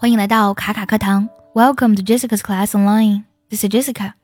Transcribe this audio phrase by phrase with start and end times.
[0.00, 3.24] 欢迎来到卡卡课堂，Welcome to Jessica's Class Online.
[3.50, 4.14] This is Jessica.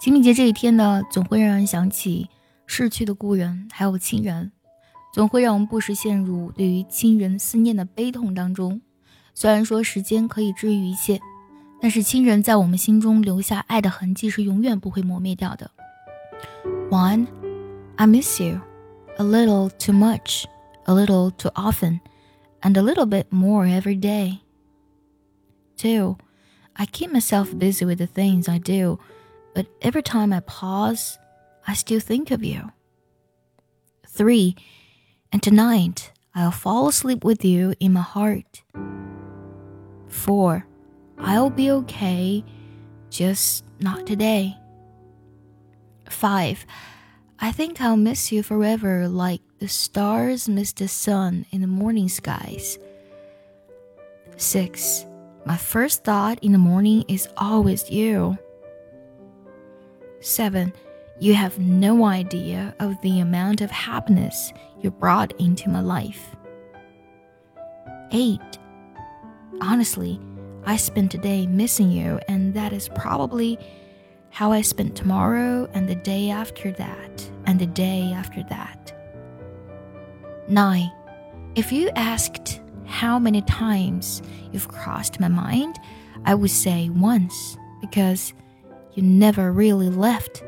[0.00, 2.28] 清明节这一天呢，总会让人想起
[2.66, 4.50] 逝去的故人，还有亲人，
[5.14, 8.80] 总会让我们不时陷入对于亲人思念的悲痛当中。
[9.32, 11.20] 虽然说时间可以治愈一切，
[11.80, 15.70] 但是亲人在我们心中留下爱的痕迹是永远不会磨灭掉的。
[16.90, 17.28] One,
[17.94, 18.60] I miss you
[19.18, 20.46] a little too much,
[20.86, 22.00] a little too often,
[22.60, 24.38] and a little bit more every day.
[25.76, 26.16] Two,
[26.76, 28.98] I keep myself busy with the things I do,
[29.54, 31.18] but every time I pause,
[31.66, 32.70] I still think of you.
[34.06, 34.56] Three,
[35.32, 38.62] and tonight I'll fall asleep with you in my heart.
[40.08, 40.66] Four,
[41.18, 42.44] I'll be okay,
[43.10, 44.56] just not today.
[46.08, 46.66] Five,
[47.38, 52.08] I think I'll miss you forever like the stars miss the sun in the morning
[52.08, 52.78] skies.
[54.36, 55.05] Six,
[55.46, 58.36] my first thought in the morning is always you.
[60.20, 60.72] 7.
[61.20, 66.34] You have no idea of the amount of happiness you brought into my life.
[68.10, 68.40] 8.
[69.60, 70.20] Honestly,
[70.64, 73.56] I spent today missing you, and that is probably
[74.30, 78.92] how I spent tomorrow and the day after that, and the day after that.
[80.48, 80.92] 9.
[81.54, 82.55] If you asked
[82.96, 85.78] how many times you've crossed my mind,
[86.24, 88.32] I would say once, because
[88.94, 90.42] you never really left